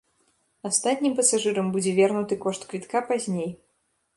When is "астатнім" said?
0.69-1.13